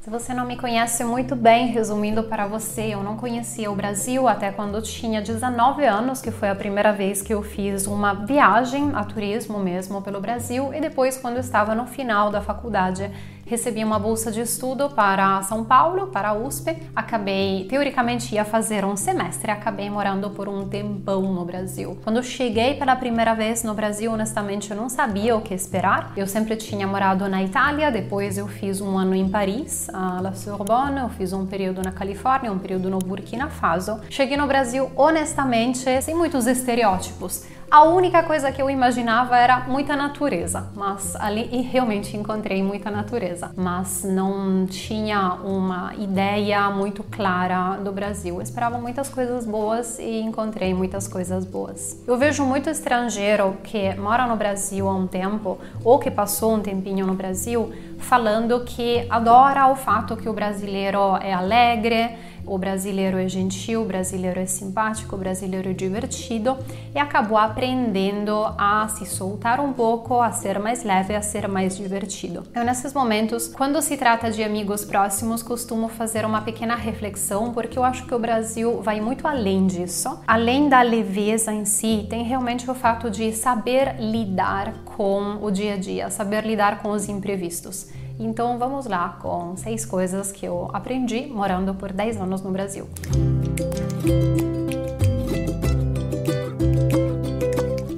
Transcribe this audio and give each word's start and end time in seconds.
Se 0.00 0.08
você 0.08 0.32
não 0.32 0.46
me 0.46 0.56
conhece 0.56 1.04
muito 1.04 1.36
bem, 1.36 1.66
resumindo 1.66 2.22
para 2.22 2.46
você, 2.46 2.94
eu 2.94 3.02
não 3.02 3.18
conhecia 3.18 3.70
o 3.70 3.76
Brasil 3.76 4.26
até 4.26 4.50
quando 4.50 4.80
tinha 4.80 5.20
19 5.20 5.84
anos, 5.84 6.22
que 6.22 6.30
foi 6.30 6.48
a 6.48 6.54
primeira 6.54 6.90
vez 6.90 7.20
que 7.20 7.34
eu 7.34 7.42
fiz 7.42 7.86
uma 7.86 8.14
viagem 8.14 8.92
a 8.94 9.04
turismo 9.04 9.58
mesmo 9.58 10.00
pelo 10.00 10.18
Brasil, 10.18 10.72
e 10.72 10.80
depois, 10.80 11.18
quando 11.18 11.36
estava 11.36 11.74
no 11.74 11.86
final 11.86 12.30
da 12.30 12.40
faculdade, 12.40 13.10
recebi 13.50 13.82
uma 13.82 13.98
bolsa 13.98 14.30
de 14.30 14.40
estudo 14.40 14.90
para 14.90 15.42
São 15.42 15.64
Paulo, 15.64 16.06
para 16.06 16.28
a 16.28 16.34
USP. 16.34 16.76
Acabei, 16.94 17.66
teoricamente, 17.68 18.32
ia 18.32 18.44
fazer 18.44 18.84
um 18.84 18.96
semestre, 18.96 19.50
acabei 19.50 19.90
morando 19.90 20.30
por 20.30 20.48
um 20.48 20.68
tempão 20.68 21.22
no 21.22 21.44
Brasil. 21.44 21.98
Quando 22.04 22.22
cheguei 22.22 22.74
pela 22.74 22.94
primeira 22.94 23.34
vez 23.34 23.64
no 23.64 23.74
Brasil, 23.74 24.12
honestamente, 24.12 24.70
eu 24.70 24.76
não 24.76 24.88
sabia 24.88 25.34
o 25.34 25.40
que 25.40 25.52
esperar. 25.52 26.12
Eu 26.16 26.28
sempre 26.28 26.54
tinha 26.54 26.86
morado 26.86 27.28
na 27.28 27.42
Itália, 27.42 27.90
depois 27.90 28.38
eu 28.38 28.46
fiz 28.46 28.80
um 28.80 28.96
ano 28.96 29.16
em 29.16 29.28
Paris, 29.28 29.88
a 29.92 30.20
La 30.20 30.32
Sorbonne, 30.32 31.00
eu 31.00 31.08
fiz 31.08 31.32
um 31.32 31.44
período 31.44 31.82
na 31.82 31.90
Califórnia, 31.90 32.52
um 32.52 32.58
período 32.58 32.88
no 32.88 33.00
Burkina 33.00 33.48
Faso. 33.48 34.00
Cheguei 34.08 34.36
no 34.36 34.46
Brasil, 34.46 34.88
honestamente, 34.94 36.00
sem 36.02 36.14
muitos 36.14 36.46
estereótipos. 36.46 37.46
A 37.70 37.84
única 37.84 38.24
coisa 38.24 38.50
que 38.50 38.60
eu 38.60 38.68
imaginava 38.68 39.38
era 39.38 39.60
muita 39.60 39.94
natureza, 39.94 40.68
mas 40.74 41.14
ali 41.14 41.44
realmente 41.62 42.16
encontrei 42.16 42.64
muita 42.64 42.90
natureza, 42.90 43.52
mas 43.56 44.02
não 44.02 44.66
tinha 44.66 45.34
uma 45.34 45.94
ideia 45.94 46.68
muito 46.70 47.04
clara 47.04 47.76
do 47.76 47.92
Brasil. 47.92 48.34
Eu 48.34 48.42
esperava 48.42 48.76
muitas 48.76 49.08
coisas 49.08 49.46
boas 49.46 50.00
e 50.00 50.20
encontrei 50.20 50.74
muitas 50.74 51.06
coisas 51.06 51.44
boas. 51.44 51.96
Eu 52.08 52.18
vejo 52.18 52.44
muito 52.44 52.68
estrangeiro 52.68 53.56
que 53.62 53.94
mora 53.94 54.26
no 54.26 54.34
Brasil 54.34 54.88
há 54.88 54.92
um 54.92 55.06
tempo 55.06 55.56
ou 55.84 56.00
que 56.00 56.10
passou 56.10 56.56
um 56.56 56.60
tempinho 56.60 57.06
no 57.06 57.14
Brasil 57.14 57.72
falando 57.98 58.64
que 58.64 59.06
adora 59.08 59.68
o 59.68 59.76
fato 59.76 60.16
que 60.16 60.28
o 60.28 60.32
brasileiro 60.32 61.16
é 61.20 61.32
alegre, 61.32 62.16
o 62.50 62.58
brasileiro 62.58 63.16
é 63.16 63.28
gentil, 63.28 63.82
o 63.82 63.84
brasileiro 63.84 64.40
é 64.40 64.44
simpático, 64.44 65.14
o 65.14 65.18
brasileiro 65.18 65.70
é 65.70 65.72
divertido 65.72 66.58
e 66.92 66.98
acabou 66.98 67.38
aprendendo 67.38 68.44
a 68.58 68.88
se 68.88 69.06
soltar 69.06 69.60
um 69.60 69.72
pouco, 69.72 70.20
a 70.20 70.32
ser 70.32 70.58
mais 70.58 70.82
leve, 70.82 71.14
a 71.14 71.22
ser 71.22 71.46
mais 71.46 71.76
divertido. 71.76 72.42
Eu, 72.52 72.64
nesses 72.64 72.92
momentos, 72.92 73.46
quando 73.46 73.80
se 73.80 73.96
trata 73.96 74.32
de 74.32 74.42
amigos 74.42 74.84
próximos, 74.84 75.44
costumo 75.44 75.88
fazer 75.88 76.24
uma 76.24 76.40
pequena 76.40 76.74
reflexão, 76.74 77.52
porque 77.52 77.78
eu 77.78 77.84
acho 77.84 78.04
que 78.04 78.14
o 78.16 78.18
Brasil 78.18 78.82
vai 78.82 79.00
muito 79.00 79.28
além 79.28 79.68
disso. 79.68 80.18
Além 80.26 80.68
da 80.68 80.82
leveza 80.82 81.52
em 81.52 81.64
si, 81.64 82.04
tem 82.10 82.24
realmente 82.24 82.68
o 82.68 82.74
fato 82.74 83.08
de 83.08 83.32
saber 83.32 83.94
lidar 84.00 84.74
com 84.96 85.38
o 85.40 85.52
dia 85.52 85.74
a 85.74 85.76
dia, 85.76 86.10
saber 86.10 86.44
lidar 86.44 86.82
com 86.82 86.90
os 86.90 87.08
imprevistos. 87.08 87.99
Então 88.22 88.58
vamos 88.58 88.84
lá 88.84 89.16
com 89.18 89.56
seis 89.56 89.86
coisas 89.86 90.30
que 90.30 90.44
eu 90.44 90.68
aprendi 90.74 91.26
morando 91.26 91.74
por 91.74 91.90
10 91.90 92.18
anos 92.18 92.42
no 92.42 92.50
Brasil. 92.50 92.86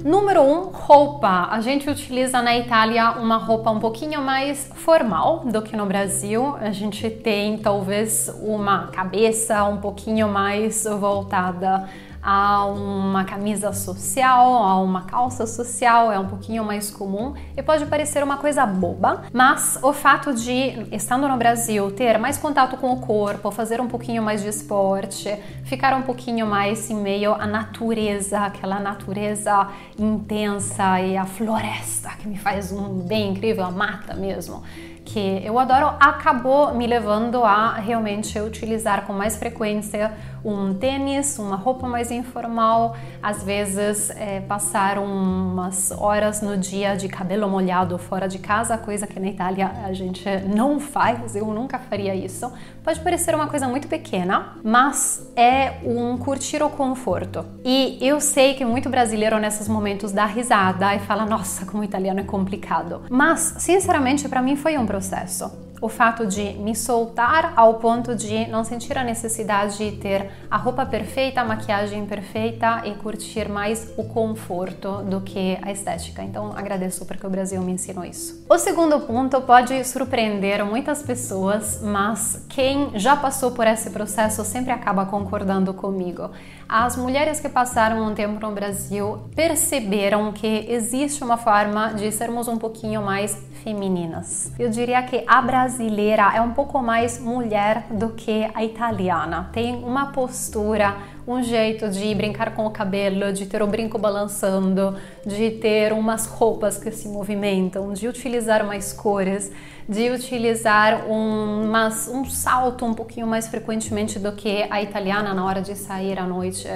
Número 0.05 0.41
1, 0.41 0.45
um, 0.45 0.63
roupa. 0.69 1.49
A 1.51 1.59
gente 1.59 1.89
utiliza 1.89 2.41
na 2.41 2.57
Itália 2.57 3.11
uma 3.19 3.35
roupa 3.35 3.69
um 3.69 3.81
pouquinho 3.81 4.21
mais 4.21 4.71
formal 4.75 5.39
do 5.39 5.61
que 5.61 5.75
no 5.75 5.85
Brasil. 5.85 6.55
A 6.55 6.71
gente 6.71 7.09
tem 7.09 7.57
talvez 7.57 8.33
uma 8.41 8.87
cabeça 8.87 9.65
um 9.65 9.81
pouquinho 9.81 10.29
mais 10.29 10.85
voltada 10.85 11.89
a 12.23 12.65
uma 12.65 13.25
camisa 13.25 13.73
social, 13.73 14.63
a 14.63 14.79
uma 14.81 15.03
calça 15.03 15.45
social, 15.45 16.09
é 16.09 16.17
um 16.17 16.27
pouquinho 16.27 16.63
mais 16.63 16.89
comum 16.89 17.33
e 17.57 17.61
pode 17.61 17.85
parecer 17.85 18.23
uma 18.23 18.37
coisa 18.37 18.65
boba, 18.65 19.23
mas 19.33 19.77
o 19.83 19.91
fato 19.91 20.33
de, 20.33 20.87
estando 20.91 21.27
no 21.27 21.35
Brasil, 21.35 21.91
ter 21.91 22.17
mais 22.17 22.37
contato 22.37 22.77
com 22.77 22.93
o 22.93 23.01
corpo, 23.01 23.51
fazer 23.51 23.81
um 23.81 23.87
pouquinho 23.87 24.23
mais 24.23 24.41
de 24.41 24.47
esporte, 24.47 25.37
ficar 25.65 25.93
um 25.95 26.03
pouquinho 26.03 26.47
mais 26.47 26.89
em 26.89 26.95
meio 26.95 27.33
à 27.33 27.45
natureza, 27.45 28.39
aquela 28.39 28.79
natureza 28.79 29.67
intensa 29.99 31.01
e 31.01 31.17
a 31.17 31.25
floresta 31.25 32.09
que 32.19 32.27
me 32.27 32.37
faz 32.37 32.71
um 32.71 32.99
bem 33.05 33.31
incrível, 33.31 33.65
a 33.65 33.71
mata 33.71 34.13
mesmo 34.13 34.63
que 35.05 35.41
eu 35.43 35.59
adoro, 35.59 35.95
acabou 35.99 36.73
me 36.73 36.87
levando 36.87 37.43
a 37.43 37.73
realmente 37.73 38.39
utilizar 38.39 39.05
com 39.05 39.13
mais 39.13 39.37
frequência 39.37 40.11
um 40.43 40.73
tênis, 40.73 41.39
uma 41.39 41.55
roupa 41.55 41.87
mais 41.87 42.11
informal, 42.11 42.95
às 43.21 43.43
vezes 43.43 44.09
é, 44.11 44.41
passar 44.41 44.97
umas 44.97 45.91
horas 45.91 46.41
no 46.41 46.57
dia 46.57 46.95
de 46.95 47.07
cabelo 47.07 47.47
molhado 47.47 47.97
fora 47.97 48.27
de 48.27 48.39
casa, 48.39 48.77
coisa 48.77 49.07
que 49.07 49.19
na 49.19 49.27
Itália 49.27 49.71
a 49.85 49.93
gente 49.93 50.25
não 50.53 50.79
faz, 50.79 51.35
eu 51.35 51.45
nunca 51.47 51.79
faria 51.79 52.13
isso. 52.13 52.51
Pode 52.83 52.99
parecer 52.99 53.33
uma 53.33 53.47
coisa 53.47 53.67
muito 53.67 53.87
pequena, 53.87 54.57
mas 54.61 55.31
é 55.37 55.75
um 55.85 56.17
curtir 56.17 56.61
o 56.61 56.69
conforto. 56.69 57.45
E 57.63 57.97
eu 58.01 58.19
sei 58.19 58.55
que 58.55 58.65
muito 58.65 58.89
brasileiro 58.89 59.39
nesses 59.39 59.69
momentos 59.69 60.11
dá 60.11 60.25
risada 60.25 60.93
e 60.93 60.99
fala: 60.99 61.25
nossa, 61.25 61.65
como 61.65 61.83
italiano 61.83 62.19
é 62.19 62.23
complicado. 62.23 63.03
Mas, 63.09 63.55
sinceramente, 63.59 64.27
para 64.27 64.41
mim 64.41 64.57
foi 64.57 64.77
um 64.77 64.85
processo 64.93 65.63
o 65.83 65.89
fato 65.89 66.25
de 66.25 66.53
me 66.53 66.73
soltar 66.73 67.51
ao 67.57 67.73
ponto 67.73 68.15
de 68.15 68.47
não 68.47 68.63
sentir 68.63 68.97
a 68.97 69.03
necessidade 69.03 69.77
de 69.77 69.97
ter 69.97 70.31
a 70.49 70.55
roupa 70.55 70.85
perfeita, 70.85 71.41
a 71.41 71.43
maquiagem 71.43 72.05
perfeita 72.05 72.83
e 72.85 72.91
curtir 72.95 73.49
mais 73.49 73.93
o 73.97 74.05
conforto 74.05 75.03
do 75.03 75.19
que 75.19 75.59
a 75.61 75.73
estética. 75.73 76.23
Então 76.23 76.53
agradeço 76.55 77.05
porque 77.05 77.27
o 77.27 77.29
Brasil 77.29 77.61
me 77.61 77.73
ensinou 77.73 78.05
isso. 78.05 78.45
O 78.49 78.57
segundo 78.57 78.97
ponto 79.01 79.41
pode 79.41 79.83
surpreender 79.83 80.63
muitas 80.63 81.03
pessoas, 81.03 81.81
mas 81.83 82.45
quem 82.47 82.91
já 82.97 83.17
passou 83.17 83.51
por 83.51 83.67
esse 83.67 83.89
processo 83.89 84.45
sempre 84.45 84.71
acaba 84.71 85.05
concordando 85.05 85.73
comigo. 85.73 86.31
As 86.69 86.95
mulheres 86.95 87.41
que 87.41 87.49
passaram 87.49 88.07
um 88.07 88.15
tempo 88.15 88.39
no 88.39 88.53
Brasil 88.53 89.19
perceberam 89.35 90.31
que 90.31 90.65
existe 90.69 91.25
uma 91.25 91.35
forma 91.35 91.89
de 91.89 92.09
sermos 92.09 92.47
um 92.47 92.57
pouquinho 92.57 93.01
mais 93.01 93.37
femininas. 93.63 94.51
Eu 94.59 94.69
diria 94.69 95.01
que 95.03 95.23
a 95.25 95.41
brasileira 95.41 96.31
é 96.35 96.41
um 96.41 96.51
pouco 96.51 96.81
mais 96.81 97.19
mulher 97.19 97.85
do 97.89 98.09
que 98.09 98.49
a 98.53 98.63
italiana. 98.63 99.49
Tem 99.53 99.75
uma 99.75 100.07
postura, 100.07 100.97
um 101.25 101.41
jeito 101.41 101.89
de 101.89 102.13
brincar 102.13 102.53
com 102.53 102.65
o 102.65 102.71
cabelo, 102.71 103.31
de 103.31 103.45
ter 103.45 103.61
o 103.61 103.67
brinco 103.67 103.97
balançando, 103.97 104.95
de 105.25 105.51
ter 105.51 105.93
umas 105.93 106.25
roupas 106.25 106.77
que 106.77 106.91
se 106.91 107.07
movimentam, 107.07 107.93
de 107.93 108.07
utilizar 108.07 108.65
mais 108.65 108.91
cores, 108.91 109.51
de 109.87 110.09
utilizar 110.09 111.05
um, 111.09 111.71
um 112.11 112.25
salto 112.25 112.85
um 112.85 112.93
pouquinho 112.93 113.27
mais 113.27 113.47
frequentemente 113.47 114.19
do 114.19 114.33
que 114.33 114.65
a 114.69 114.81
italiana 114.81 115.33
na 115.33 115.45
hora 115.45 115.61
de 115.61 115.75
sair 115.75 116.19
à 116.19 116.25
noite 116.25 116.67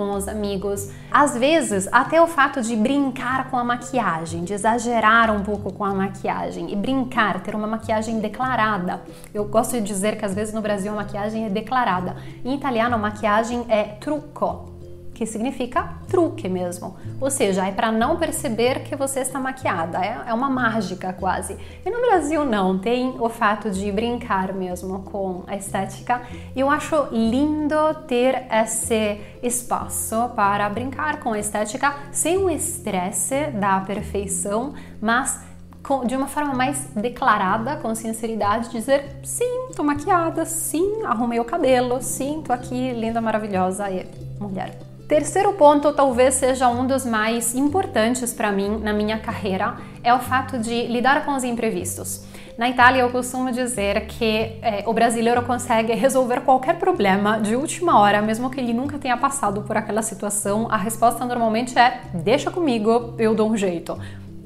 com 0.00 0.12
os 0.12 0.26
amigos. 0.26 0.88
Às 1.10 1.36
vezes, 1.36 1.86
até 1.92 2.22
o 2.22 2.26
fato 2.26 2.62
de 2.62 2.74
brincar 2.74 3.50
com 3.50 3.58
a 3.58 3.62
maquiagem, 3.62 4.44
de 4.44 4.54
exagerar 4.54 5.30
um 5.30 5.42
pouco 5.42 5.70
com 5.74 5.84
a 5.84 5.92
maquiagem 5.92 6.72
e 6.72 6.76
brincar, 6.76 7.42
ter 7.42 7.54
uma 7.54 7.66
maquiagem 7.66 8.18
declarada. 8.18 9.02
Eu 9.34 9.44
gosto 9.44 9.72
de 9.72 9.82
dizer 9.82 10.16
que 10.16 10.24
às 10.24 10.34
vezes 10.34 10.54
no 10.54 10.62
Brasil 10.62 10.90
a 10.90 10.96
maquiagem 10.96 11.44
é 11.44 11.50
declarada. 11.50 12.16
Em 12.42 12.54
italiano, 12.54 12.94
a 12.94 12.98
maquiagem 12.98 13.66
é 13.68 13.82
trucco 13.82 14.69
que 15.20 15.26
significa 15.26 15.96
truque 16.08 16.48
mesmo. 16.48 16.96
Ou 17.20 17.30
seja, 17.30 17.66
é 17.66 17.70
para 17.70 17.92
não 17.92 18.16
perceber 18.16 18.84
que 18.84 18.96
você 18.96 19.20
está 19.20 19.38
maquiada, 19.38 19.98
é, 19.98 20.18
é 20.28 20.32
uma 20.32 20.48
mágica 20.48 21.12
quase. 21.12 21.58
E 21.84 21.90
no 21.90 22.00
Brasil 22.00 22.42
não, 22.42 22.78
tem 22.78 23.16
o 23.20 23.28
fato 23.28 23.70
de 23.70 23.92
brincar 23.92 24.54
mesmo 24.54 25.00
com 25.02 25.44
a 25.46 25.54
estética. 25.56 26.22
Eu 26.56 26.70
acho 26.70 27.08
lindo 27.12 27.76
ter 28.08 28.46
esse 28.50 29.20
espaço 29.42 30.30
para 30.34 30.66
brincar 30.70 31.20
com 31.20 31.34
a 31.34 31.38
estética 31.38 31.94
sem 32.10 32.38
o 32.38 32.48
estresse 32.48 33.48
da 33.48 33.78
perfeição, 33.80 34.72
mas 35.02 35.38
de 36.06 36.16
uma 36.16 36.28
forma 36.28 36.54
mais 36.54 36.86
declarada, 36.96 37.76
com 37.76 37.94
sinceridade, 37.94 38.70
dizer 38.70 39.20
sim, 39.22 39.68
tô 39.76 39.82
maquiada, 39.82 40.46
sim, 40.46 41.02
arrumei 41.04 41.38
o 41.38 41.44
cabelo, 41.44 42.00
sim, 42.00 42.42
tô 42.42 42.54
aqui 42.54 42.92
linda, 42.94 43.20
maravilhosa 43.20 43.90
e 43.90 44.06
mulher. 44.40 44.89
Terceiro 45.10 45.54
ponto, 45.54 45.92
talvez 45.92 46.34
seja 46.34 46.68
um 46.68 46.86
dos 46.86 47.04
mais 47.04 47.52
importantes 47.56 48.32
para 48.32 48.52
mim 48.52 48.78
na 48.78 48.92
minha 48.92 49.18
carreira, 49.18 49.76
é 50.04 50.14
o 50.14 50.20
fato 50.20 50.56
de 50.56 50.86
lidar 50.86 51.24
com 51.24 51.34
os 51.34 51.42
imprevistos. 51.42 52.24
Na 52.56 52.70
Itália, 52.70 53.00
eu 53.00 53.10
costumo 53.10 53.50
dizer 53.50 54.06
que 54.06 54.60
é, 54.62 54.84
o 54.86 54.92
brasileiro 54.92 55.42
consegue 55.42 55.94
resolver 55.94 56.42
qualquer 56.42 56.78
problema 56.78 57.40
de 57.40 57.56
última 57.56 57.98
hora, 57.98 58.22
mesmo 58.22 58.50
que 58.50 58.60
ele 58.60 58.72
nunca 58.72 58.98
tenha 58.98 59.16
passado 59.16 59.62
por 59.62 59.76
aquela 59.76 60.00
situação. 60.00 60.68
A 60.70 60.76
resposta 60.76 61.24
normalmente 61.24 61.76
é: 61.76 62.02
deixa 62.14 62.48
comigo, 62.48 63.16
eu 63.18 63.34
dou 63.34 63.50
um 63.50 63.56
jeito 63.56 63.98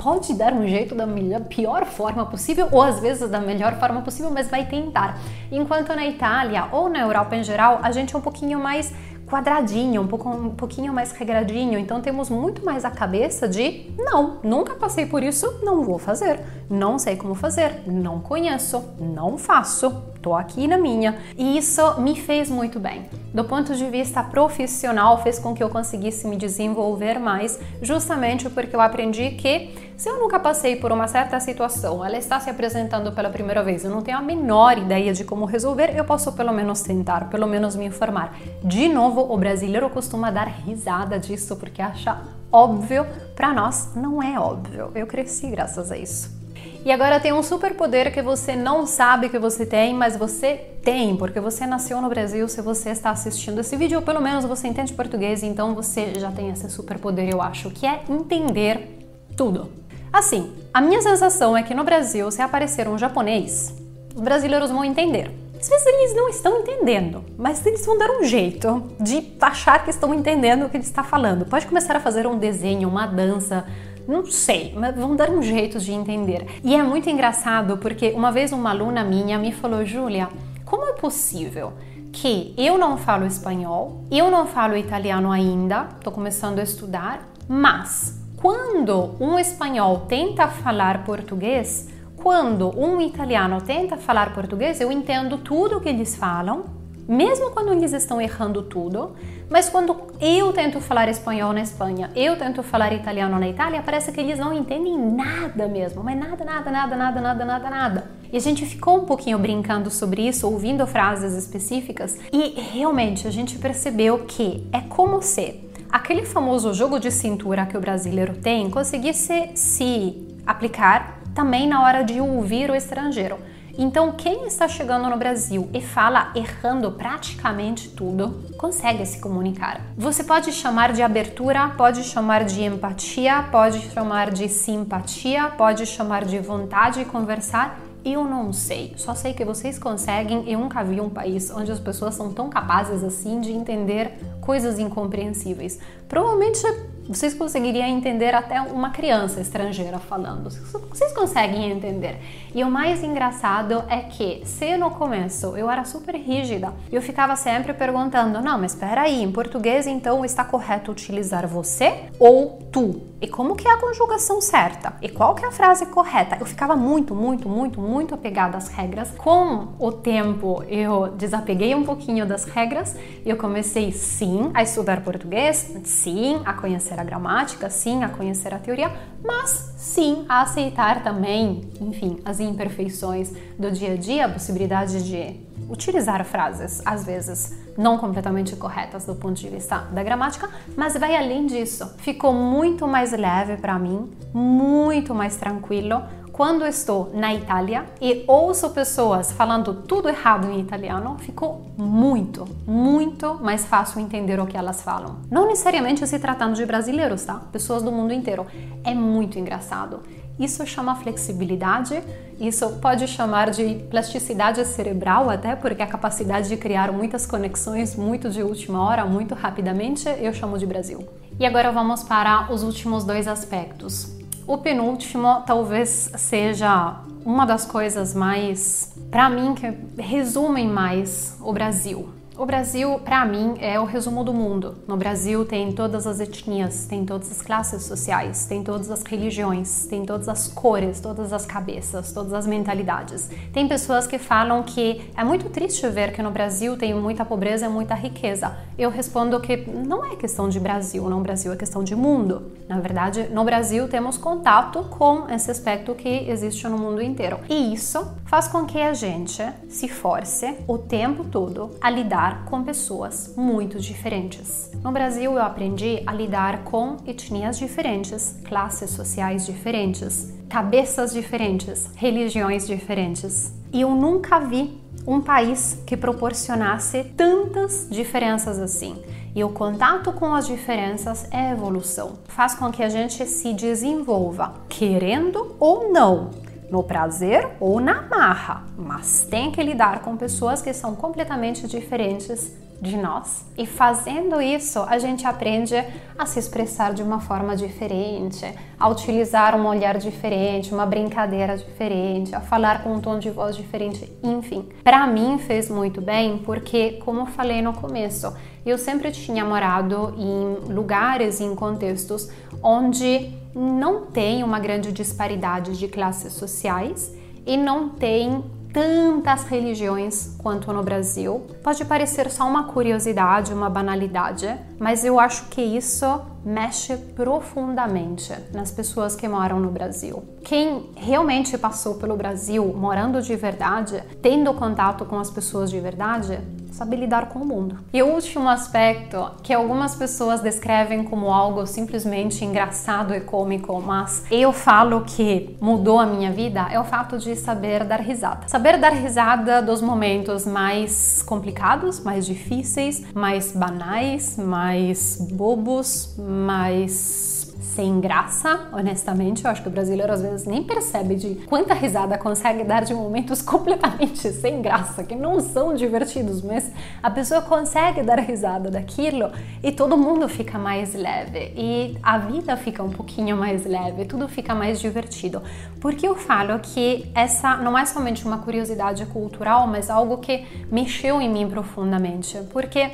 pode 0.04 0.34
dar 0.34 0.52
um 0.52 0.68
jeito 0.68 0.94
da 0.94 1.06
melhor, 1.06 1.40
pior 1.44 1.86
forma 1.86 2.26
possível 2.26 2.68
ou 2.70 2.82
às 2.82 3.00
vezes 3.00 3.30
da 3.30 3.40
melhor 3.40 3.78
forma 3.78 4.02
possível, 4.02 4.30
mas 4.30 4.50
vai 4.50 4.66
tentar. 4.66 5.18
Enquanto 5.50 5.94
na 5.94 6.06
Itália 6.06 6.66
ou 6.72 6.90
na 6.90 7.00
Europa 7.00 7.34
em 7.34 7.42
geral, 7.42 7.80
a 7.82 7.90
gente 7.90 8.14
é 8.14 8.18
um 8.18 8.20
pouquinho 8.20 8.60
mais 8.60 8.92
quadradinho, 9.34 10.00
um, 10.00 10.06
pouco, 10.06 10.28
um 10.28 10.50
pouquinho 10.50 10.92
mais 10.92 11.10
regradinho. 11.10 11.76
Então 11.76 12.00
temos 12.00 12.30
muito 12.30 12.64
mais 12.64 12.84
a 12.84 12.90
cabeça 12.90 13.48
de 13.48 13.90
não, 13.98 14.38
nunca 14.44 14.74
passei 14.74 15.06
por 15.06 15.24
isso, 15.24 15.60
não 15.64 15.82
vou 15.82 15.98
fazer. 15.98 16.38
Não 16.70 17.00
sei 17.00 17.16
como 17.16 17.34
fazer, 17.34 17.82
não 17.84 18.20
conheço, 18.20 18.82
não 19.00 19.36
faço. 19.36 20.13
Tô 20.24 20.34
aqui 20.34 20.66
na 20.66 20.78
minha. 20.78 21.18
E 21.36 21.58
isso 21.58 22.00
me 22.00 22.16
fez 22.16 22.48
muito 22.48 22.80
bem. 22.80 23.04
Do 23.34 23.44
ponto 23.44 23.74
de 23.74 23.84
vista 23.90 24.22
profissional, 24.22 25.22
fez 25.22 25.38
com 25.38 25.54
que 25.54 25.62
eu 25.62 25.68
conseguisse 25.68 26.26
me 26.26 26.36
desenvolver 26.36 27.18
mais, 27.18 27.60
justamente 27.82 28.48
porque 28.48 28.74
eu 28.74 28.80
aprendi 28.80 29.32
que 29.32 29.74
se 29.98 30.08
eu 30.08 30.18
nunca 30.18 30.40
passei 30.40 30.76
por 30.76 30.90
uma 30.90 31.06
certa 31.06 31.38
situação, 31.38 32.02
ela 32.02 32.16
está 32.16 32.40
se 32.40 32.48
apresentando 32.48 33.12
pela 33.12 33.28
primeira 33.28 33.62
vez, 33.62 33.84
eu 33.84 33.90
não 33.90 34.02
tenho 34.02 34.16
a 34.16 34.22
menor 34.22 34.78
ideia 34.78 35.12
de 35.12 35.24
como 35.24 35.44
resolver, 35.44 35.94
eu 35.96 36.04
posso 36.04 36.32
pelo 36.32 36.52
menos 36.52 36.80
tentar, 36.80 37.28
pelo 37.28 37.46
menos 37.46 37.76
me 37.76 37.84
informar. 37.84 38.36
De 38.62 38.88
novo, 38.88 39.32
o 39.32 39.36
brasileiro 39.36 39.90
costuma 39.90 40.30
dar 40.30 40.48
risada 40.48 41.18
disso 41.18 41.56
porque 41.56 41.82
acha 41.82 42.22
óbvio, 42.50 43.06
para 43.36 43.52
nós 43.52 43.90
não 43.94 44.22
é 44.22 44.38
óbvio. 44.38 44.90
Eu 44.94 45.06
cresci 45.06 45.50
graças 45.50 45.90
a 45.90 45.98
isso. 45.98 46.43
E 46.84 46.92
agora 46.92 47.18
tem 47.18 47.32
um 47.32 47.42
superpoder 47.42 48.12
que 48.12 48.20
você 48.20 48.54
não 48.54 48.86
sabe 48.86 49.30
que 49.30 49.38
você 49.38 49.64
tem, 49.64 49.94
mas 49.94 50.18
você 50.18 50.54
tem, 50.82 51.16
porque 51.16 51.40
você 51.40 51.66
nasceu 51.66 51.98
no 52.02 52.10
Brasil. 52.10 52.46
Se 52.46 52.60
você 52.60 52.90
está 52.90 53.08
assistindo 53.08 53.60
esse 53.60 53.74
vídeo, 53.74 54.00
ou 54.00 54.04
pelo 54.04 54.20
menos 54.20 54.44
você 54.44 54.68
entende 54.68 54.92
português, 54.92 55.42
então 55.42 55.74
você 55.74 56.12
já 56.18 56.30
tem 56.30 56.50
esse 56.50 56.68
superpoder, 56.68 57.26
eu 57.26 57.40
acho, 57.40 57.70
que 57.70 57.86
é 57.86 58.02
entender 58.06 58.98
tudo. 59.34 59.72
Assim, 60.12 60.52
a 60.74 60.80
minha 60.82 61.00
sensação 61.00 61.56
é 61.56 61.62
que 61.62 61.72
no 61.72 61.84
Brasil, 61.84 62.30
se 62.30 62.42
aparecer 62.42 62.86
um 62.86 62.98
japonês, 62.98 63.74
os 64.14 64.20
brasileiros 64.20 64.70
vão 64.70 64.84
entender. 64.84 65.30
Às 65.58 65.70
vezes 65.70 65.86
eles 65.86 66.14
não 66.14 66.28
estão 66.28 66.60
entendendo, 66.60 67.24
mas 67.38 67.64
eles 67.64 67.86
vão 67.86 67.96
dar 67.96 68.10
um 68.10 68.24
jeito 68.24 68.90
de 69.00 69.32
achar 69.40 69.82
que 69.82 69.88
estão 69.88 70.12
entendendo 70.12 70.66
o 70.66 70.68
que 70.68 70.76
ele 70.76 70.84
está 70.84 71.02
falando. 71.02 71.46
Pode 71.46 71.66
começar 71.66 71.96
a 71.96 72.00
fazer 72.00 72.26
um 72.26 72.36
desenho, 72.36 72.86
uma 72.86 73.06
dança, 73.06 73.64
não 74.06 74.26
sei, 74.26 74.74
mas 74.76 74.94
vão 74.96 75.16
dar 75.16 75.30
um 75.30 75.42
jeito 75.42 75.78
de 75.78 75.92
entender. 75.92 76.46
E 76.62 76.74
é 76.74 76.82
muito 76.82 77.08
engraçado 77.08 77.78
porque 77.78 78.10
uma 78.10 78.30
vez 78.30 78.52
uma 78.52 78.70
aluna 78.70 79.02
minha 79.02 79.38
me 79.38 79.52
falou, 79.52 79.84
Júlia, 79.84 80.28
como 80.64 80.86
é 80.86 80.92
possível 80.92 81.72
que 82.12 82.54
eu 82.56 82.78
não 82.78 82.96
falo 82.96 83.26
espanhol, 83.26 84.04
eu 84.10 84.30
não 84.30 84.46
falo 84.46 84.76
italiano 84.76 85.32
ainda, 85.32 85.88
estou 85.96 86.12
começando 86.12 86.58
a 86.58 86.62
estudar, 86.62 87.28
mas 87.48 88.22
quando 88.36 89.16
um 89.20 89.38
espanhol 89.38 90.00
tenta 90.08 90.46
falar 90.46 91.04
português, 91.04 91.88
quando 92.16 92.68
um 92.78 93.00
italiano 93.00 93.60
tenta 93.60 93.96
falar 93.96 94.32
português, 94.32 94.80
eu 94.80 94.92
entendo 94.92 95.38
tudo 95.38 95.76
o 95.76 95.80
que 95.80 95.88
eles 95.88 96.14
falam, 96.14 96.64
mesmo 97.06 97.50
quando 97.50 97.72
eles 97.72 97.92
estão 97.92 98.20
errando 98.20 98.62
tudo, 98.62 99.14
mas 99.50 99.68
quando 99.68 99.96
eu 100.20 100.52
tento 100.52 100.80
falar 100.80 101.08
espanhol 101.08 101.52
na 101.52 101.60
Espanha, 101.60 102.10
eu 102.16 102.36
tento 102.36 102.62
falar 102.62 102.92
italiano 102.92 103.38
na 103.38 103.48
Itália, 103.48 103.82
parece 103.82 104.10
que 104.10 104.20
eles 104.20 104.38
não 104.38 104.52
entendem 104.52 104.98
nada 104.98 105.68
mesmo, 105.68 106.02
mas 106.02 106.18
nada, 106.18 106.44
nada, 106.44 106.70
nada, 106.70 106.96
nada, 106.96 107.20
nada, 107.20 107.44
nada, 107.44 107.70
nada. 107.70 108.10
E 108.32 108.36
a 108.36 108.40
gente 108.40 108.64
ficou 108.64 108.98
um 108.98 109.04
pouquinho 109.04 109.38
brincando 109.38 109.90
sobre 109.90 110.26
isso, 110.26 110.46
ouvindo 110.46 110.86
frases 110.86 111.34
específicas, 111.34 112.18
e 112.32 112.60
realmente 112.72 113.28
a 113.28 113.30
gente 113.30 113.58
percebeu 113.58 114.20
que 114.26 114.66
é 114.72 114.80
como 114.80 115.22
se 115.22 115.68
aquele 115.90 116.24
famoso 116.24 116.74
jogo 116.74 116.98
de 116.98 117.10
cintura 117.10 117.66
que 117.66 117.76
o 117.76 117.80
brasileiro 117.80 118.34
tem 118.34 118.68
conseguisse 118.70 119.50
se 119.54 120.26
aplicar 120.46 121.20
também 121.34 121.68
na 121.68 121.82
hora 121.82 122.02
de 122.02 122.20
ouvir 122.20 122.70
o 122.70 122.74
estrangeiro. 122.74 123.36
Então, 123.76 124.12
quem 124.12 124.46
está 124.46 124.68
chegando 124.68 125.10
no 125.10 125.16
Brasil 125.16 125.68
e 125.74 125.80
fala 125.80 126.32
errando 126.34 126.92
praticamente 126.92 127.88
tudo, 127.90 128.42
consegue 128.56 129.04
se 129.04 129.18
comunicar. 129.18 129.80
Você 129.96 130.22
pode 130.22 130.52
chamar 130.52 130.92
de 130.92 131.02
abertura, 131.02 131.68
pode 131.70 132.04
chamar 132.04 132.44
de 132.44 132.62
empatia, 132.62 133.42
pode 133.50 133.80
chamar 133.90 134.30
de 134.30 134.48
simpatia, 134.48 135.48
pode 135.50 135.86
chamar 135.86 136.24
de 136.24 136.38
vontade 136.38 136.94
de 136.94 137.04
conversar. 137.04 137.80
Eu 138.04 138.24
não 138.24 138.52
sei, 138.52 138.92
só 138.96 139.14
sei 139.14 139.32
que 139.32 139.44
vocês 139.44 139.78
conseguem. 139.78 140.48
Eu 140.48 140.58
nunca 140.58 140.84
vi 140.84 141.00
um 141.00 141.08
país 141.08 141.50
onde 141.50 141.72
as 141.72 141.80
pessoas 141.80 142.14
são 142.14 142.32
tão 142.32 142.50
capazes 142.50 143.02
assim 143.02 143.40
de 143.40 143.50
entender 143.50 144.12
coisas 144.42 144.78
incompreensíveis. 144.78 145.80
Provavelmente 146.06 146.60
vocês 147.08 147.34
conseguiriam 147.34 147.86
entender 147.86 148.34
até 148.34 148.60
uma 148.60 148.90
criança 148.90 149.40
estrangeira 149.40 149.98
falando. 149.98 150.50
Vocês 150.90 151.12
conseguem 151.12 151.70
entender. 151.70 152.18
E 152.54 152.62
o 152.62 152.70
mais 152.70 153.02
engraçado 153.02 153.82
é 153.88 153.98
que, 153.98 154.42
se 154.44 154.76
no 154.76 154.88
começo 154.88 155.56
eu 155.56 155.68
era 155.68 155.84
super 155.84 156.14
rígida, 156.14 156.72
eu 156.92 157.02
ficava 157.02 157.34
sempre 157.34 157.74
perguntando: 157.74 158.40
não, 158.40 158.56
mas 158.56 158.74
espera 158.74 159.02
aí, 159.02 159.22
em 159.22 159.32
português 159.32 159.88
então 159.88 160.24
está 160.24 160.44
correto 160.44 160.92
utilizar 160.92 161.48
você 161.48 162.04
ou 162.16 162.68
tu? 162.70 163.02
E 163.20 163.26
como 163.26 163.56
que 163.56 163.66
é 163.66 163.72
a 163.72 163.78
conjugação 163.78 164.40
certa? 164.40 164.92
E 165.02 165.08
qual 165.08 165.34
que 165.34 165.44
é 165.44 165.48
a 165.48 165.50
frase 165.50 165.86
correta? 165.86 166.36
Eu 166.38 166.46
ficava 166.46 166.76
muito, 166.76 167.14
muito, 167.14 167.48
muito, 167.48 167.80
muito 167.80 168.14
apegada 168.14 168.56
às 168.56 168.68
regras. 168.68 169.10
Com 169.16 169.74
o 169.78 169.90
tempo 169.90 170.62
eu 170.68 171.08
desapeguei 171.08 171.74
um 171.74 171.84
pouquinho 171.84 172.24
das 172.24 172.44
regras 172.44 172.94
e 173.24 173.30
eu 173.30 173.36
comecei 173.36 173.90
sim 173.90 174.50
a 174.54 174.62
estudar 174.62 175.00
português, 175.00 175.74
sim 175.84 176.40
a 176.44 176.52
conhecer 176.52 177.00
a 177.00 177.02
gramática, 177.02 177.68
sim, 177.68 178.04
a 178.04 178.08
conhecer 178.08 178.54
a 178.54 178.58
teoria, 178.58 178.92
mas 179.24 179.74
sim 179.78 180.24
a 180.28 180.42
aceitar 180.42 181.02
também, 181.02 181.68
enfim, 181.80 182.20
as 182.24 182.40
imperfeições 182.40 183.32
do 183.58 183.70
dia 183.70 183.94
a 183.94 183.96
dia, 183.96 184.26
a 184.26 184.28
possibilidade 184.28 185.02
de 185.02 185.40
utilizar 185.68 186.24
frases, 186.24 186.82
às 186.84 187.04
vezes 187.06 187.58
não 187.76 187.98
completamente 187.98 188.54
corretas 188.54 189.06
do 189.06 189.14
ponto 189.14 189.34
de 189.34 189.48
vista 189.48 189.78
da 189.78 190.02
gramática, 190.02 190.48
mas 190.76 190.96
vai 190.96 191.16
além 191.16 191.46
disso. 191.46 191.92
Ficou 191.98 192.32
muito 192.32 192.86
mais 192.86 193.12
leve 193.12 193.56
para 193.56 193.78
mim, 193.78 194.10
muito 194.32 195.14
mais 195.14 195.36
tranquilo 195.36 196.02
quando 196.34 196.66
estou 196.66 197.12
na 197.14 197.32
Itália 197.32 197.86
e 198.00 198.24
ouço 198.26 198.68
pessoas 198.70 199.30
falando 199.30 199.72
tudo 199.72 200.08
errado 200.08 200.50
em 200.50 200.58
italiano, 200.58 201.16
ficou 201.16 201.70
muito, 201.78 202.44
muito 202.66 203.36
mais 203.40 203.64
fácil 203.64 204.00
entender 204.00 204.40
o 204.40 204.46
que 204.46 204.56
elas 204.56 204.82
falam. 204.82 205.20
Não 205.30 205.46
necessariamente 205.46 206.04
se 206.04 206.18
tratando 206.18 206.56
de 206.56 206.66
brasileiros, 206.66 207.24
tá? 207.24 207.34
Pessoas 207.52 207.84
do 207.84 207.92
mundo 207.92 208.12
inteiro. 208.12 208.48
É 208.82 208.92
muito 208.92 209.38
engraçado. 209.38 210.00
Isso 210.36 210.66
chama 210.66 210.96
flexibilidade, 210.96 212.02
isso 212.40 212.68
pode 212.80 213.06
chamar 213.06 213.50
de 213.50 213.86
plasticidade 213.88 214.64
cerebral, 214.64 215.30
até 215.30 215.54
porque 215.54 215.82
a 215.82 215.86
capacidade 215.86 216.48
de 216.48 216.56
criar 216.56 216.90
muitas 216.90 217.24
conexões 217.24 217.94
muito 217.94 218.28
de 218.28 218.42
última 218.42 218.84
hora, 218.84 219.04
muito 219.04 219.36
rapidamente, 219.36 220.08
eu 220.08 220.32
chamo 220.32 220.58
de 220.58 220.66
Brasil. 220.66 221.06
E 221.38 221.46
agora 221.46 221.70
vamos 221.70 222.02
para 222.02 222.52
os 222.52 222.64
últimos 222.64 223.04
dois 223.04 223.28
aspectos. 223.28 224.23
O 224.46 224.58
penúltimo 224.58 225.42
talvez 225.46 226.12
seja 226.16 227.00
uma 227.24 227.46
das 227.46 227.64
coisas 227.64 228.14
mais, 228.14 228.92
para 229.10 229.30
mim, 229.30 229.54
que 229.54 229.72
resumem 230.00 230.68
mais 230.68 231.38
o 231.40 231.50
Brasil. 231.50 232.10
O 232.36 232.44
Brasil, 232.44 232.98
para 232.98 233.24
mim, 233.24 233.54
é 233.60 233.78
o 233.78 233.84
resumo 233.84 234.24
do 234.24 234.34
mundo. 234.34 234.78
No 234.88 234.96
Brasil 234.96 235.44
tem 235.44 235.70
todas 235.70 236.04
as 236.04 236.18
etnias, 236.18 236.84
tem 236.84 237.04
todas 237.04 237.30
as 237.30 237.40
classes 237.40 237.84
sociais, 237.84 238.44
tem 238.46 238.60
todas 238.64 238.90
as 238.90 239.04
religiões, 239.04 239.86
tem 239.86 240.04
todas 240.04 240.28
as 240.28 240.48
cores, 240.48 240.98
todas 240.98 241.32
as 241.32 241.46
cabeças, 241.46 242.10
todas 242.12 242.32
as 242.32 242.44
mentalidades. 242.44 243.30
Tem 243.52 243.68
pessoas 243.68 244.08
que 244.08 244.18
falam 244.18 244.64
que 244.64 245.08
é 245.16 245.22
muito 245.22 245.48
triste 245.48 245.86
ver 245.88 246.12
que 246.12 246.20
no 246.22 246.32
Brasil 246.32 246.76
tem 246.76 246.92
muita 246.92 247.24
pobreza 247.24 247.66
e 247.66 247.68
muita 247.68 247.94
riqueza. 247.94 248.56
Eu 248.76 248.90
respondo 248.90 249.38
que 249.38 249.56
não 249.70 250.04
é 250.04 250.16
questão 250.16 250.48
de 250.48 250.58
Brasil, 250.58 251.08
não 251.08 251.22
Brasil 251.22 251.52
é 251.52 251.56
questão 251.56 251.84
de 251.84 251.94
mundo. 251.94 252.50
Na 252.68 252.80
verdade, 252.80 253.28
no 253.30 253.44
Brasil 253.44 253.86
temos 253.86 254.18
contato 254.18 254.82
com 254.90 255.30
esse 255.30 255.52
aspecto 255.52 255.94
que 255.94 256.28
existe 256.28 256.66
no 256.66 256.78
mundo 256.78 257.00
inteiro. 257.00 257.38
E 257.48 257.72
isso 257.72 258.12
faz 258.24 258.48
com 258.48 258.64
que 258.66 258.80
a 258.80 258.92
gente 258.92 259.40
se 259.68 259.86
force 259.86 260.56
o 260.66 260.76
tempo 260.78 261.22
todo 261.22 261.70
a 261.80 261.88
lidar 261.88 262.23
lidar 262.24 262.44
com 262.46 262.64
pessoas 262.64 263.34
muito 263.36 263.78
diferentes. 263.78 264.70
No 264.82 264.90
Brasil, 264.90 265.32
eu 265.32 265.42
aprendi 265.42 266.02
a 266.06 266.12
lidar 266.12 266.64
com 266.64 266.96
etnias 267.06 267.58
diferentes, 267.58 268.40
classes 268.44 268.90
sociais 268.90 269.44
diferentes, 269.44 270.32
cabeças 270.48 271.12
diferentes, 271.12 271.90
religiões 271.96 272.66
diferentes. 272.66 273.52
E 273.72 273.82
eu 273.82 273.90
nunca 273.90 274.38
vi 274.38 274.80
um 275.06 275.20
país 275.20 275.82
que 275.86 275.96
proporcionasse 275.96 277.04
tantas 277.16 277.88
diferenças 277.90 278.58
assim. 278.58 278.96
E 279.34 279.44
o 279.44 279.50
contato 279.50 280.12
com 280.12 280.34
as 280.34 280.46
diferenças 280.46 281.26
é 281.30 281.50
evolução. 281.50 282.20
Faz 282.28 282.54
com 282.54 282.70
que 282.70 282.82
a 282.82 282.88
gente 282.88 283.26
se 283.26 283.52
desenvolva, 283.52 284.54
querendo 284.68 285.56
ou 285.58 285.92
não 285.92 286.30
no 286.74 286.82
prazer 286.82 287.50
ou 287.60 287.78
na 287.78 288.02
marra, 288.02 288.64
mas 288.76 289.24
tem 289.30 289.52
que 289.52 289.62
lidar 289.62 290.00
com 290.00 290.16
pessoas 290.16 290.60
que 290.60 290.72
são 290.72 290.96
completamente 290.96 291.68
diferentes 291.68 292.52
de 292.80 292.96
nós. 292.96 293.44
E 293.56 293.66
fazendo 293.66 294.40
isso, 294.40 294.80
a 294.80 294.98
gente 294.98 295.26
aprende 295.26 295.74
a 296.18 296.26
se 296.26 296.38
expressar 296.38 296.92
de 296.92 297.02
uma 297.02 297.20
forma 297.20 297.56
diferente, 297.56 298.44
a 298.78 298.88
utilizar 298.88 299.54
um 299.58 299.66
olhar 299.66 299.98
diferente, 299.98 300.72
uma 300.72 300.86
brincadeira 300.86 301.56
diferente, 301.56 302.34
a 302.34 302.40
falar 302.40 302.82
com 302.82 302.94
um 302.94 303.00
tom 303.00 303.18
de 303.18 303.30
voz 303.30 303.56
diferente, 303.56 304.10
enfim. 304.22 304.68
Para 304.82 305.06
mim 305.06 305.38
fez 305.38 305.70
muito 305.70 306.00
bem 306.00 306.38
porque, 306.38 307.00
como 307.04 307.20
eu 307.20 307.26
falei 307.26 307.62
no 307.62 307.72
começo, 307.72 308.32
eu 308.64 308.78
sempre 308.78 309.10
tinha 309.10 309.44
morado 309.44 310.14
em 310.16 310.72
lugares, 310.72 311.40
em 311.40 311.54
contextos 311.54 312.30
onde 312.62 313.30
não 313.54 314.06
tem 314.06 314.42
uma 314.42 314.58
grande 314.58 314.90
disparidade 314.90 315.78
de 315.78 315.86
classes 315.86 316.32
sociais 316.32 317.14
e 317.46 317.56
não 317.56 317.90
tem 317.90 318.42
tantas 318.74 319.44
religiões 319.44 320.34
quanto 320.36 320.72
no 320.72 320.82
Brasil. 320.82 321.46
Pode 321.62 321.84
parecer 321.84 322.28
só 322.28 322.44
uma 322.44 322.64
curiosidade, 322.64 323.54
uma 323.54 323.70
banalidade, 323.70 324.52
mas 324.80 325.04
eu 325.04 325.20
acho 325.20 325.46
que 325.46 325.62
isso 325.62 326.04
mexe 326.44 326.96
profundamente 326.96 328.34
nas 328.52 328.70
pessoas 328.70 329.14
que 329.14 329.26
moram 329.28 329.60
no 329.60 329.70
Brasil. 329.70 330.22
Quem 330.42 330.90
realmente 330.96 331.56
passou 331.56 331.94
pelo 331.94 332.16
Brasil, 332.16 332.66
morando 332.76 333.22
de 333.22 333.34
verdade, 333.36 334.02
tendo 334.20 334.52
contato 334.52 335.04
com 335.04 335.18
as 335.18 335.30
pessoas 335.30 335.70
de 335.70 335.80
verdade, 335.80 336.38
sabe 336.74 336.96
lidar 336.96 337.28
com 337.28 337.38
o 337.38 337.46
mundo. 337.46 337.78
E 337.92 338.02
o 338.02 338.06
último 338.06 338.48
aspecto, 338.48 339.30
que 339.42 339.54
algumas 339.54 339.94
pessoas 339.94 340.40
descrevem 340.40 341.04
como 341.04 341.32
algo 341.32 341.66
simplesmente 341.66 342.44
engraçado 342.44 343.14
e 343.14 343.20
cômico, 343.20 343.80
mas 343.80 344.24
eu 344.30 344.52
falo 344.52 345.02
que 345.02 345.56
mudou 345.60 346.00
a 346.00 346.06
minha 346.06 346.32
vida, 346.32 346.66
é 346.70 346.78
o 346.78 346.84
fato 346.84 347.16
de 347.16 347.36
saber 347.36 347.84
dar 347.84 348.00
risada. 348.00 348.48
Saber 348.48 348.76
dar 348.78 348.92
risada 348.92 349.62
dos 349.62 349.80
momentos 349.80 350.44
mais 350.44 351.22
complicados, 351.22 352.00
mais 352.00 352.26
difíceis, 352.26 353.04
mais 353.14 353.52
banais, 353.52 354.36
mais 354.36 355.16
bobos, 355.30 356.16
mais 356.18 357.33
sem 357.74 358.00
graça, 358.00 358.68
honestamente. 358.72 359.44
Eu 359.44 359.50
acho 359.50 359.62
que 359.62 359.68
o 359.68 359.70
brasileiro 359.70 360.12
às 360.12 360.22
vezes 360.22 360.46
nem 360.46 360.62
percebe 360.62 361.16
de 361.16 361.34
quanta 361.46 361.74
risada 361.74 362.16
consegue 362.16 362.62
dar 362.64 362.84
de 362.84 362.94
momentos 362.94 363.40
completamente 363.42 364.30
sem 364.32 364.62
graça, 364.62 365.02
que 365.02 365.14
não 365.14 365.40
são 365.40 365.74
divertidos, 365.74 366.40
mas 366.42 366.70
a 367.02 367.10
pessoa 367.10 367.42
consegue 367.42 368.02
dar 368.02 368.18
risada 368.18 368.70
daquilo 368.70 369.30
e 369.62 369.72
todo 369.72 369.96
mundo 369.96 370.28
fica 370.28 370.58
mais 370.58 370.94
leve 370.94 371.52
e 371.56 371.98
a 372.02 372.18
vida 372.18 372.56
fica 372.56 372.82
um 372.82 372.90
pouquinho 372.90 373.36
mais 373.36 373.66
leve, 373.66 374.04
tudo 374.04 374.28
fica 374.28 374.54
mais 374.54 374.80
divertido. 374.80 375.42
Porque 375.80 376.06
eu 376.06 376.14
falo 376.14 376.58
que 376.60 377.10
essa 377.14 377.56
não 377.56 377.76
é 377.76 377.84
somente 377.84 378.24
uma 378.24 378.38
curiosidade 378.38 379.04
cultural, 379.06 379.66
mas 379.66 379.90
algo 379.90 380.18
que 380.18 380.46
mexeu 380.70 381.20
em 381.20 381.28
mim 381.28 381.48
profundamente. 381.48 382.38
Porque 382.52 382.90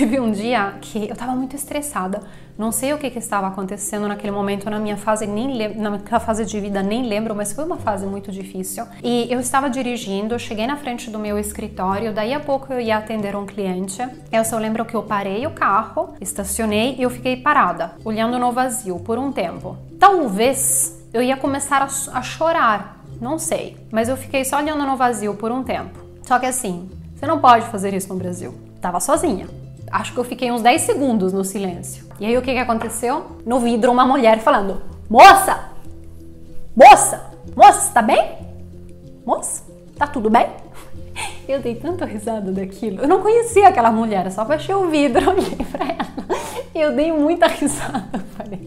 teve 0.00 0.18
um 0.18 0.32
dia 0.32 0.78
que 0.80 1.06
eu 1.06 1.12
estava 1.12 1.34
muito 1.34 1.54
estressada 1.54 2.22
não 2.58 2.70
sei 2.70 2.92
o 2.92 2.98
que, 2.98 3.08
que 3.08 3.18
estava 3.18 3.46
acontecendo 3.46 4.06
naquele 4.06 4.30
momento 4.30 4.68
na 4.68 4.78
minha 4.78 4.96
fase, 4.98 5.26
nem 5.26 5.74
na 5.74 5.90
minha 5.92 6.20
fase 6.20 6.44
de 6.44 6.60
vida, 6.60 6.82
nem 6.82 7.06
lembro, 7.06 7.34
mas 7.34 7.54
foi 7.54 7.64
uma 7.64 7.78
fase 7.78 8.04
muito 8.04 8.30
difícil. 8.30 8.84
E 9.02 9.26
eu 9.32 9.40
estava 9.40 9.70
dirigindo, 9.70 10.38
cheguei 10.38 10.66
na 10.66 10.76
frente 10.76 11.08
do 11.08 11.18
meu 11.18 11.38
escritório, 11.38 12.12
daí 12.12 12.34
a 12.34 12.40
pouco 12.40 12.70
eu 12.70 12.78
ia 12.78 12.98
atender 12.98 13.34
um 13.34 13.46
cliente. 13.46 14.06
Eu 14.30 14.44
só 14.44 14.58
lembro 14.58 14.84
que 14.84 14.94
eu 14.94 15.02
parei 15.02 15.46
o 15.46 15.52
carro, 15.52 16.12
estacionei 16.20 16.96
e 16.98 17.02
eu 17.02 17.08
fiquei 17.08 17.38
parada, 17.38 17.92
olhando 18.04 18.38
no 18.38 18.52
vazio 18.52 18.98
por 18.98 19.18
um 19.18 19.32
tempo. 19.32 19.78
Talvez 19.98 21.02
eu 21.14 21.22
ia 21.22 21.38
começar 21.38 21.80
a, 21.80 22.18
a 22.18 22.20
chorar, 22.20 23.02
não 23.18 23.38
sei, 23.38 23.78
mas 23.90 24.10
eu 24.10 24.18
fiquei 24.18 24.44
só 24.44 24.58
olhando 24.58 24.84
no 24.84 24.98
vazio 24.98 25.32
por 25.34 25.50
um 25.50 25.62
tempo. 25.62 25.98
Só 26.24 26.38
que 26.38 26.44
assim, 26.44 26.90
você 27.16 27.26
não 27.26 27.38
pode 27.38 27.64
fazer 27.68 27.94
isso 27.94 28.10
no 28.10 28.16
Brasil. 28.16 28.54
Tava 28.82 29.00
sozinha. 29.00 29.59
Acho 29.90 30.12
que 30.12 30.18
eu 30.18 30.24
fiquei 30.24 30.52
uns 30.52 30.62
10 30.62 30.82
segundos 30.82 31.32
no 31.32 31.44
silêncio. 31.44 32.06
E 32.20 32.26
aí 32.26 32.36
o 32.36 32.42
que, 32.42 32.52
que 32.52 32.58
aconteceu? 32.58 33.38
No 33.44 33.58
vidro, 33.58 33.90
uma 33.90 34.06
mulher 34.06 34.38
falando: 34.38 34.82
Moça! 35.08 35.70
Moça! 36.76 37.30
Moça, 37.56 37.92
tá 37.92 38.00
bem? 38.00 38.38
Moça, 39.26 39.64
tá 39.98 40.06
tudo 40.06 40.30
bem? 40.30 40.46
Eu 41.48 41.60
dei 41.60 41.74
tanta 41.74 42.04
risada 42.04 42.52
daquilo. 42.52 43.02
Eu 43.02 43.08
não 43.08 43.20
conhecia 43.20 43.68
aquela 43.68 43.90
mulher, 43.90 44.30
só 44.30 44.46
fechei 44.46 44.74
o 44.74 44.88
vidro, 44.88 45.28
olhei 45.30 45.56
pra 45.70 45.84
ela. 45.84 46.40
Eu 46.74 46.94
dei 46.94 47.10
muita 47.10 47.48
risada. 47.48 48.24
Falei, 48.36 48.60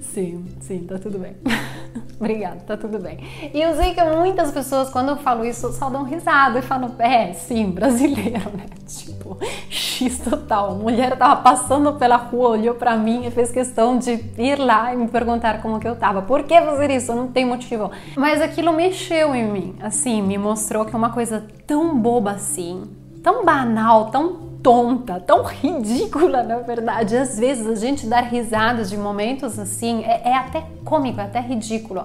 sim, 0.00 0.46
sim, 0.60 0.84
tá 0.84 0.98
tudo 0.98 1.18
bem. 1.18 1.36
Obrigada, 2.18 2.60
tá 2.66 2.76
tudo 2.78 2.98
bem. 2.98 3.18
E 3.52 3.60
eu 3.60 3.74
sei 3.76 3.92
que 3.92 4.02
muitas 4.02 4.50
pessoas, 4.50 4.88
quando 4.88 5.10
eu 5.10 5.16
falo 5.18 5.44
isso, 5.44 5.70
só 5.74 5.90
dão 5.90 6.02
risada 6.02 6.58
e 6.58 6.62
falam, 6.62 6.94
é, 6.98 7.34
sim, 7.34 7.70
brasileiro, 7.70 8.50
né? 8.56 8.64
Tipo, 9.26 9.38
X 9.68 10.18
total. 10.18 10.70
A 10.70 10.74
mulher 10.74 11.16
tava 11.16 11.42
passando 11.42 11.92
pela 11.94 12.16
rua, 12.16 12.50
olhou 12.50 12.74
para 12.74 12.96
mim 12.96 13.26
e 13.26 13.30
fez 13.30 13.50
questão 13.50 13.98
de 13.98 14.24
ir 14.38 14.58
lá 14.58 14.94
e 14.94 14.96
me 14.96 15.08
perguntar 15.08 15.60
como 15.60 15.80
que 15.80 15.88
eu 15.88 15.96
tava. 15.96 16.22
Por 16.22 16.44
que 16.44 16.60
fazer 16.60 16.90
isso? 16.90 17.12
Não 17.14 17.28
tem 17.28 17.44
motivo. 17.44 17.90
Mas 18.16 18.40
aquilo 18.40 18.72
mexeu 18.72 19.34
em 19.34 19.50
mim, 19.50 19.76
assim, 19.80 20.22
me 20.22 20.38
mostrou 20.38 20.84
que 20.84 20.94
é 20.94 20.98
uma 20.98 21.10
coisa 21.10 21.44
tão 21.66 21.98
boba 21.98 22.32
assim, 22.32 22.84
tão 23.22 23.44
banal, 23.44 24.06
tão 24.10 24.46
tonta, 24.62 25.20
tão 25.20 25.42
ridícula, 25.42 26.42
na 26.42 26.58
verdade. 26.58 27.16
Às 27.16 27.38
vezes 27.38 27.66
a 27.66 27.74
gente 27.74 28.06
dar 28.06 28.22
risadas 28.22 28.88
de 28.90 28.96
momentos 28.96 29.58
assim 29.58 30.04
é, 30.04 30.28
é 30.28 30.36
até 30.36 30.64
cômico, 30.84 31.20
é 31.20 31.24
até 31.24 31.40
ridículo. 31.40 32.04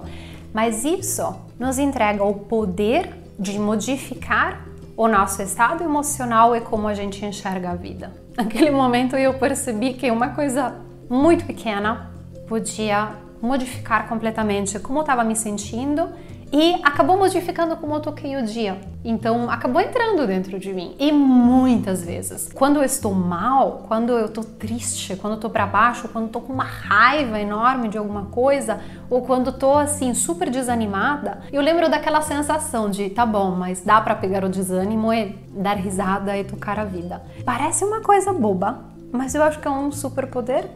Mas 0.52 0.84
isso 0.84 1.34
nos 1.58 1.78
entrega 1.78 2.24
o 2.24 2.34
poder 2.34 3.08
de 3.38 3.58
modificar 3.58 4.71
o 4.96 5.08
nosso 5.08 5.42
estado 5.42 5.82
emocional 5.82 6.54
e 6.54 6.60
como 6.60 6.86
a 6.88 6.94
gente 6.94 7.24
enxerga 7.24 7.70
a 7.70 7.74
vida. 7.74 8.12
Naquele 8.36 8.70
momento 8.70 9.16
eu 9.16 9.34
percebi 9.34 9.94
que 9.94 10.10
uma 10.10 10.28
coisa 10.28 10.74
muito 11.08 11.44
pequena 11.44 12.10
podia 12.48 13.10
modificar 13.40 14.08
completamente 14.08 14.78
como 14.78 14.98
eu 14.98 15.02
estava 15.02 15.24
me 15.24 15.34
sentindo 15.34 16.08
e 16.52 16.74
acabou 16.82 17.16
modificando 17.16 17.76
como 17.76 17.94
eu 17.94 18.00
toquei 18.00 18.36
o 18.36 18.44
dia. 18.44 18.78
Então 19.02 19.50
acabou 19.50 19.80
entrando 19.80 20.26
dentro 20.26 20.58
de 20.58 20.72
mim. 20.72 20.94
E 20.98 21.10
muitas 21.10 22.04
vezes, 22.04 22.50
quando 22.54 22.76
eu 22.76 22.84
estou 22.84 23.14
mal, 23.14 23.84
quando 23.88 24.12
eu 24.12 24.26
estou 24.26 24.44
triste, 24.44 25.16
quando 25.16 25.32
eu 25.32 25.36
estou 25.36 25.50
para 25.50 25.66
baixo, 25.66 26.08
quando 26.08 26.26
estou 26.26 26.42
com 26.42 26.52
uma 26.52 26.64
raiva 26.64 27.40
enorme 27.40 27.88
de 27.88 27.96
alguma 27.96 28.26
coisa, 28.26 28.80
ou 29.08 29.22
quando 29.22 29.50
estou 29.50 29.78
assim 29.78 30.12
super 30.12 30.50
desanimada, 30.50 31.40
eu 31.50 31.62
lembro 31.62 31.88
daquela 31.88 32.20
sensação 32.20 32.90
de 32.90 33.08
tá 33.08 33.24
bom, 33.24 33.52
mas 33.52 33.80
dá 33.80 34.00
para 34.00 34.14
pegar 34.14 34.44
o 34.44 34.48
desânimo 34.48 35.12
e 35.12 35.34
dar 35.50 35.76
risada 35.76 36.36
e 36.36 36.44
tocar 36.44 36.78
a 36.78 36.84
vida. 36.84 37.22
Parece 37.44 37.84
uma 37.84 38.02
coisa 38.02 38.32
boba, 38.32 38.92
mas 39.10 39.34
eu 39.34 39.42
acho 39.42 39.58
que 39.58 39.66
é 39.66 39.70
um 39.70 39.90
superpoder 39.90 40.68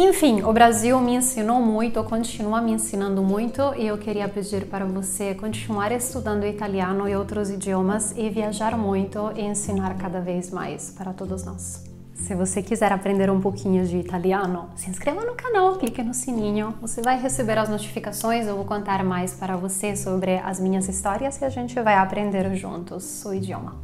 enfim, 0.00 0.42
o 0.42 0.52
Brasil 0.52 1.00
me 1.00 1.16
ensinou 1.16 1.60
muito, 1.60 2.02
continua 2.04 2.60
me 2.60 2.70
ensinando 2.70 3.20
muito 3.20 3.60
e 3.76 3.84
eu 3.84 3.98
queria 3.98 4.28
pedir 4.28 4.66
para 4.66 4.84
você 4.86 5.34
continuar 5.34 5.90
estudando 5.90 6.46
italiano 6.46 7.08
e 7.08 7.16
outros 7.16 7.50
idiomas 7.50 8.14
e 8.16 8.30
viajar 8.30 8.78
muito 8.78 9.32
e 9.34 9.42
ensinar 9.42 9.96
cada 9.96 10.20
vez 10.20 10.52
mais 10.52 10.94
para 10.96 11.12
todos 11.12 11.44
nós. 11.44 11.84
Se 12.14 12.32
você 12.32 12.62
quiser 12.62 12.92
aprender 12.92 13.28
um 13.28 13.40
pouquinho 13.40 13.84
de 13.84 13.96
italiano, 13.96 14.68
se 14.76 14.88
inscreva 14.88 15.24
no 15.24 15.34
canal, 15.34 15.76
clique 15.76 16.02
no 16.02 16.14
sininho, 16.14 16.74
você 16.80 17.02
vai 17.02 17.20
receber 17.20 17.58
as 17.58 17.68
notificações, 17.68 18.46
eu 18.46 18.54
vou 18.54 18.64
contar 18.64 19.02
mais 19.02 19.34
para 19.34 19.56
você 19.56 19.96
sobre 19.96 20.38
as 20.38 20.60
minhas 20.60 20.88
histórias 20.88 21.40
e 21.40 21.44
a 21.44 21.48
gente 21.48 21.74
vai 21.80 21.94
aprender 21.94 22.54
juntos 22.54 23.24
o 23.24 23.34
idioma. 23.34 23.74